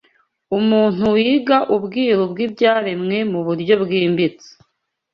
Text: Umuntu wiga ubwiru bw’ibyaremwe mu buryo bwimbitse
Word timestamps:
Umuntu 0.57 1.03
wiga 1.15 1.57
ubwiru 1.75 2.23
bw’ibyaremwe 2.31 3.17
mu 3.31 3.39
buryo 3.47 3.73
bwimbitse 3.83 4.49